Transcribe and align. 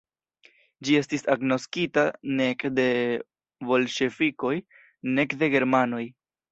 Ĝi 0.87 0.95
estis 0.99 1.23
agnoskita 1.33 2.07
nek 2.41 2.67
de 2.81 2.89
bolŝevikoj, 3.71 4.57
nek 5.19 5.41
de 5.43 5.57
germanoj. 5.59 6.07